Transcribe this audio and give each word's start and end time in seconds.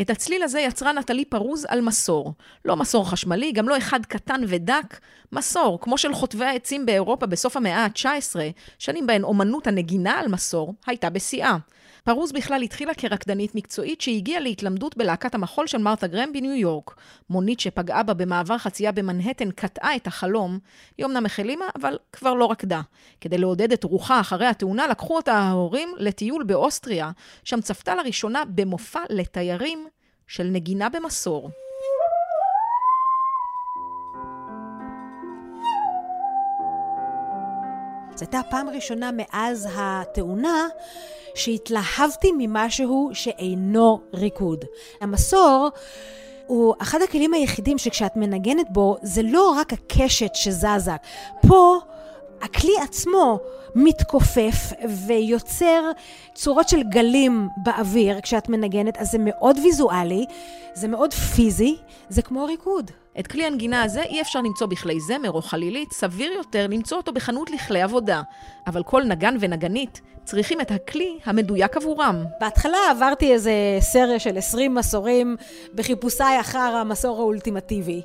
את 0.00 0.10
הצליל 0.10 0.42
הזה 0.42 0.60
יצרה 0.60 0.92
נטלי 0.92 1.24
פרוז 1.24 1.66
על 1.68 1.80
מסור. 1.80 2.32
לא 2.64 2.76
מסור 2.76 3.10
חשמלי, 3.10 3.52
גם 3.52 3.68
לא 3.68 3.78
אחד 3.78 4.06
קטן 4.06 4.40
ודק, 4.48 5.00
מסור, 5.32 5.80
כמו 5.80 5.98
של 5.98 6.14
חוטבי 6.14 6.44
העצים 6.44 6.86
באירופה 6.86 7.26
בסוף 7.26 7.56
המאה 7.56 7.84
ה-19, 7.84 8.36
שנים 8.78 9.06
בהן 9.06 9.24
אומנות 9.24 9.66
הנגינה 9.66 10.18
על 10.20 10.28
מסור 10.28 10.74
הייתה 10.86 11.10
בשיאה. 11.10 11.56
פרוז 12.04 12.32
בכלל 12.32 12.62
התחילה 12.62 12.94
כרקדנית 12.94 13.54
מקצועית 13.54 14.00
שהגיעה 14.00 14.40
להתלמדות 14.40 14.96
בלהקת 14.96 15.34
המחול 15.34 15.66
של 15.66 15.78
מרתה 15.78 16.06
גרם 16.06 16.32
בניו 16.32 16.52
יורק. 16.52 16.94
מונית 17.30 17.60
שפגעה 17.60 18.02
בה 18.02 18.14
במעבר 18.14 18.58
חצייה 18.58 18.92
במנהטן 18.92 19.50
קטעה 19.50 19.96
את 19.96 20.06
החלום. 20.06 20.58
היא 20.98 21.06
אמנם 21.06 21.26
החלימה, 21.26 21.64
אבל 21.76 21.98
כבר 22.12 22.34
לא 22.34 22.50
רקדה. 22.50 22.80
כדי 23.20 23.38
לעודד 23.38 23.72
את 23.72 23.84
רוחה 23.84 24.20
אחרי 24.20 24.46
התאונה, 24.46 24.86
לקחו 24.86 25.16
אותה 25.16 25.32
ההורים 25.32 25.88
לטיול 25.98 26.44
באוסטריה, 26.44 27.10
שם 27.44 27.60
צפתה 27.60 27.94
לראשונה 27.94 28.42
במופע 28.44 29.00
לתיירים 29.10 29.83
של 30.26 30.44
נגינה 30.44 30.88
במסור. 30.88 31.50
זו 38.14 38.24
הייתה 38.24 38.38
הפעם 38.38 38.68
הראשונה 38.68 39.10
מאז 39.16 39.68
התאונה 39.76 40.68
שהתלהבתי 41.34 42.32
ממשהו 42.38 43.10
שאינו 43.12 44.00
ריקוד. 44.14 44.64
המסור 45.00 45.70
הוא 46.46 46.74
אחד 46.78 46.98
הכלים 47.02 47.34
היחידים 47.34 47.78
שכשאת 47.78 48.16
מנגנת 48.16 48.66
בו, 48.70 48.96
זה 49.02 49.22
לא 49.22 49.54
רק 49.58 49.72
הקשת 49.72 50.34
שזזה. 50.34 50.96
פה 51.48 51.78
הכלי 52.44 52.72
עצמו 52.82 53.38
מתכופף 53.74 54.72
ויוצר 55.06 55.90
צורות 56.34 56.68
של 56.68 56.82
גלים 56.82 57.48
באוויר 57.56 58.20
כשאת 58.20 58.48
מנגנת, 58.48 58.96
אז 58.96 59.10
זה 59.10 59.18
מאוד 59.20 59.58
ויזואלי, 59.58 60.24
זה 60.74 60.88
מאוד 60.88 61.12
פיזי, 61.12 61.76
זה 62.08 62.22
כמו 62.22 62.44
ריקוד. 62.44 62.90
את 63.18 63.26
כלי 63.26 63.46
הנגינה 63.46 63.82
הזה 63.82 64.02
אי 64.02 64.20
אפשר 64.20 64.40
למצוא 64.40 64.66
בכלי 64.66 65.00
זמר 65.00 65.30
או 65.30 65.42
חלילית, 65.42 65.92
סביר 65.92 66.32
יותר 66.32 66.66
למצוא 66.66 66.96
אותו 66.96 67.12
בחנות 67.12 67.50
לכלי 67.50 67.82
עבודה. 67.82 68.22
אבל 68.66 68.82
כל 68.82 69.02
נגן 69.02 69.36
ונגנית 69.40 70.00
צריכים 70.24 70.60
את 70.60 70.70
הכלי 70.70 71.18
המדויק 71.24 71.76
עבורם. 71.76 72.24
בהתחלה 72.40 72.78
עברתי 72.90 73.32
איזה 73.32 73.52
סריה 73.80 74.18
של 74.18 74.38
20 74.38 74.74
מסורים 74.74 75.36
בחיפושיי 75.74 76.40
אחר 76.40 76.58
המסור 76.58 77.18
האולטימטיבי. 77.18 78.02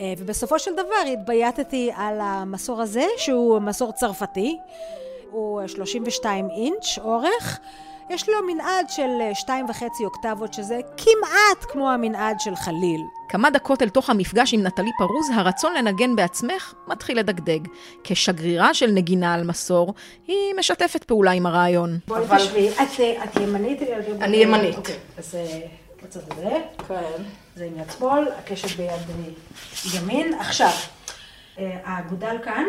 אה, 0.00 0.12
ובסופו 0.18 0.58
של 0.58 0.72
דבר 0.72 1.12
התבייתתי 1.12 1.90
על 1.96 2.20
המסור 2.20 2.80
הזה, 2.80 3.04
שהוא 3.16 3.58
מסור 3.58 3.92
צרפתי. 3.92 4.58
הוא 5.30 5.66
32 5.66 6.48
אינץ' 6.50 6.98
אורך. 6.98 7.60
יש 8.10 8.28
לו 8.28 8.34
מנעד 8.46 8.90
של 8.90 9.08
אה, 9.20 9.34
שתיים 9.34 9.66
וחצי 9.68 10.04
אוקטבות, 10.04 10.54
שזה 10.54 10.80
כמעט 10.96 11.64
כמו 11.72 11.90
המנעד 11.90 12.40
של 12.40 12.56
חליל. 12.56 13.00
כמה 13.28 13.50
דקות 13.50 13.82
אל 13.82 13.88
תוך 13.88 14.10
המפגש 14.10 14.54
עם 14.54 14.62
נטלי 14.62 14.90
פרוז, 14.98 15.30
הרצון 15.34 15.74
לנגן 15.74 16.16
בעצמך 16.16 16.74
מתחיל 16.88 17.18
לדגדג. 17.18 17.60
כשגרירה 18.04 18.74
של 18.74 18.90
נגינה 18.90 19.34
על 19.34 19.44
מסור, 19.44 19.94
היא 20.26 20.54
משתפת 20.58 21.04
פעולה 21.04 21.30
עם 21.30 21.46
הרעיון. 21.46 21.98
בואי 22.08 22.20
אבל... 22.20 22.38
תשבי, 22.38 22.68
את, 22.70 23.00
אה, 23.00 23.24
את 23.24 23.36
ימנית? 23.36 23.78
אני 24.20 24.36
ימנית. 24.36 24.76
אוקיי, 24.76 24.96
אז 25.18 25.36
בצד 26.02 26.20
הזה. 26.32 26.56
כן. 26.88 27.22
זה 27.56 27.64
עם 27.64 27.78
יד 27.78 27.90
שמאל, 27.98 28.28
הקשת 28.38 28.76
ביד 28.76 29.00
ימין. 29.94 30.34
עכשיו, 30.34 30.70
אה, 31.58 31.78
האגודל 31.84 32.36
כאן. 32.44 32.64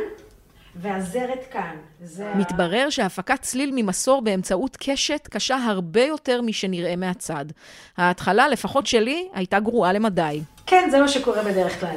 והזרת 0.76 1.46
כאן. 1.52 1.76
זה... 2.02 2.32
מתברר 2.36 2.90
שהפקת 2.90 3.42
צליל 3.42 3.72
ממסור 3.76 4.22
באמצעות 4.22 4.78
קשת 4.80 5.28
קשה 5.32 5.56
הרבה 5.56 6.04
יותר 6.04 6.42
משנראה 6.42 6.96
מהצד. 6.96 7.46
ההתחלה, 7.98 8.48
לפחות 8.48 8.88
שלי, 8.88 9.30
הייתה 9.34 9.60
גרועה 9.60 9.94
למדי. 9.94 10.42
כן, 10.66 10.88
זה 10.92 11.00
מה 11.00 11.08
שקורה 11.08 11.44
בדרך 11.44 11.80
כלל. 11.80 11.96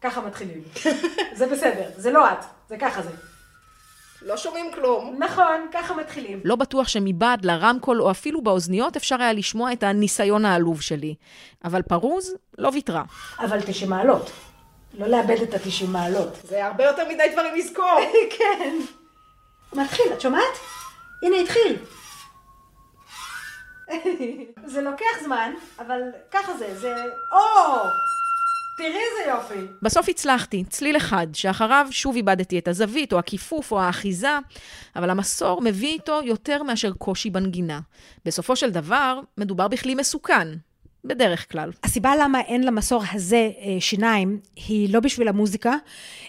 ככה 0.00 0.20
מתחילים. 0.20 0.62
זה 1.38 1.46
בסדר, 1.46 1.90
זה 1.96 2.10
לא 2.10 2.32
את, 2.32 2.44
זה 2.68 2.76
ככה 2.78 3.02
זה. 3.02 3.10
לא 4.24 4.36
שומעים 4.36 4.72
כלום. 4.74 5.16
נכון, 5.18 5.66
ככה 5.72 5.94
מתחילים. 5.94 6.40
לא 6.44 6.56
בטוח 6.56 6.88
שמבעד 6.88 7.44
לרמקול 7.44 8.02
או 8.02 8.10
אפילו 8.10 8.42
באוזניות 8.42 8.96
אפשר 8.96 9.22
היה 9.22 9.32
לשמוע 9.32 9.72
את 9.72 9.82
הניסיון 9.82 10.44
העלוב 10.44 10.80
שלי. 10.80 11.14
אבל 11.64 11.82
פרוז 11.82 12.34
לא 12.58 12.70
ויתרה. 12.72 13.02
אבל 13.38 13.60
תשע 13.60 13.86
מעלות. 13.86 14.30
לא 14.98 15.06
לאבד 15.06 15.42
את 15.42 15.54
ה-90 15.54 15.86
מעלות. 15.88 16.38
זה 16.44 16.66
הרבה 16.66 16.84
יותר 16.84 17.08
מדי 17.08 17.22
דברים 17.32 17.54
לזכור. 17.54 18.00
כן. 18.38 18.76
מתחיל, 19.72 20.06
את 20.12 20.20
שומעת? 20.20 20.54
הנה 21.22 21.36
התחיל. 21.36 21.76
זה 24.72 24.82
לוקח 24.82 25.22
זמן, 25.24 25.54
אבל 25.78 26.00
ככה 26.30 26.56
זה, 26.56 26.74
זה... 26.74 26.94
או! 27.32 27.38
תראי 28.76 28.88
איזה 28.88 29.30
יופי. 29.30 29.72
בסוף 29.82 30.08
הצלחתי, 30.08 30.64
צליל 30.68 30.96
אחד, 30.96 31.26
שאחריו 31.32 31.86
שוב 31.90 32.16
איבדתי 32.16 32.58
את 32.58 32.68
הזווית, 32.68 33.12
או 33.12 33.18
הכיפוף, 33.18 33.72
או 33.72 33.80
האחיזה, 33.80 34.38
אבל 34.96 35.10
המסור 35.10 35.60
מביא 35.60 35.92
איתו 35.92 36.20
יותר 36.24 36.62
מאשר 36.62 36.92
קושי 36.92 37.30
בנגינה. 37.30 37.80
בסופו 38.24 38.56
של 38.56 38.70
דבר, 38.70 39.20
מדובר 39.38 39.68
בכלי 39.68 39.94
מסוכן, 39.94 40.48
בדרך 41.04 41.52
כלל. 41.52 41.70
הסיבה 41.84 42.16
למה 42.16 42.40
אין 42.40 42.64
למסור 42.66 43.02
הזה 43.12 43.50
אה, 43.60 43.76
שיניים, 43.80 44.40
היא 44.56 44.94
לא 44.94 45.00
בשביל 45.00 45.28
המוזיקה, 45.28 45.74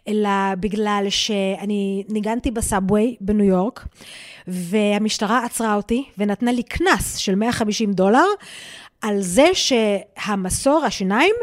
אלא 0.08 0.30
בגלל 0.60 1.06
שאני 1.10 2.04
ניגנתי 2.10 2.52
בסאבווי 2.52 3.16
בניו 3.22 3.46
יורק, 3.46 3.86
והמשטרה 4.48 5.46
עצרה 5.46 5.76
אותי 5.76 6.06
ונתנה 6.18 6.52
לי 6.52 6.64
קנס 6.64 7.16
של 7.16 7.36
150 7.36 7.94
דולר 7.94 8.26
על 9.08 9.22
זה 9.22 9.48
שהמסור, 9.54 10.86
השיניים, 10.86 11.36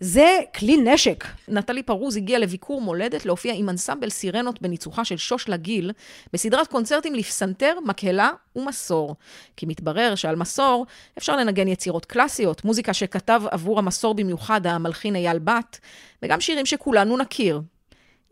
זה 0.00 0.38
כלי 0.58 0.76
נשק. 0.76 1.24
נטלי 1.48 1.82
פרוז 1.82 2.16
הגיעה 2.16 2.38
לביקור 2.38 2.80
מולדת 2.80 3.26
להופיע 3.26 3.54
עם 3.54 3.68
אנסמבל 3.68 4.10
סירנות 4.10 4.62
בניצוחה 4.62 5.04
של 5.04 5.16
שוש 5.16 5.48
לגיל, 5.48 5.92
בסדרת 6.32 6.66
קונצרטים 6.66 7.14
לפסנתר, 7.14 7.78
מקהלה 7.84 8.30
ומסור. 8.56 9.16
כי 9.56 9.66
מתברר 9.66 10.14
שעל 10.14 10.36
מסור 10.36 10.86
אפשר 11.18 11.36
לנגן 11.36 11.68
יצירות 11.68 12.04
קלאסיות, 12.04 12.64
מוזיקה 12.64 12.94
שכתב 12.94 13.42
עבור 13.50 13.78
המסור 13.78 14.14
במיוחד 14.14 14.66
המלחין 14.66 15.16
אייל 15.16 15.38
בת, 15.38 15.78
וגם 16.22 16.40
שירים 16.40 16.66
שכולנו 16.66 17.16
נכיר. 17.16 17.60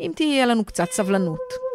אם 0.00 0.12
תהיה 0.14 0.46
לנו 0.46 0.64
קצת 0.64 0.90
סבלנות. 0.90 1.67